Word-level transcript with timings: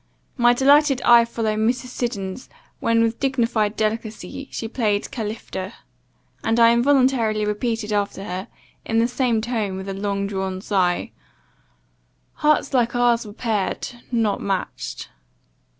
My 0.35 0.53
delighted 0.55 0.99
eye 1.03 1.25
followed 1.25 1.59
Mrs. 1.59 1.89
Siddons, 1.89 2.49
when, 2.79 3.03
with 3.03 3.19
dignified 3.19 3.75
delicacy, 3.75 4.47
she 4.51 4.67
played 4.67 5.03
Califta; 5.11 5.73
and 6.43 6.59
I 6.59 6.71
involuntarily 6.73 7.45
repeated 7.45 7.93
after 7.93 8.23
her, 8.23 8.47
in 8.83 8.97
the 8.97 9.07
same 9.07 9.41
tone, 9.41 9.77
and 9.77 9.77
with 9.77 9.87
a 9.87 9.93
long 9.93 10.25
drawn 10.25 10.59
sigh, 10.59 11.11
'Hearts 12.33 12.73
like 12.73 12.95
our's 12.95 13.27
were 13.27 13.33
pair'd 13.33 13.99
not 14.11 14.41
match'd. 14.41 15.05